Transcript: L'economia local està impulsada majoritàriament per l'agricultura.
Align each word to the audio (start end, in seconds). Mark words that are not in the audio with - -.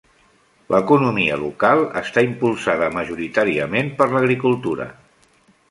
L'economia 0.75 1.37
local 1.41 1.81
està 2.01 2.23
impulsada 2.29 2.89
majoritàriament 2.97 3.95
per 4.03 4.13
l'agricultura. 4.17 4.91